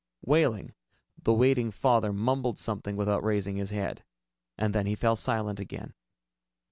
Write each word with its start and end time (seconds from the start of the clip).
Wehling, 0.25 0.73
the 1.21 1.31
waiting 1.31 1.69
father, 1.69 2.11
mumbled 2.11 2.57
something 2.57 2.95
without 2.95 3.23
raising 3.23 3.57
his 3.57 3.69
head. 3.69 4.03
And 4.57 4.73
then 4.73 4.87
he 4.87 4.95
fell 4.95 5.15
silent 5.15 5.59
again. 5.59 5.93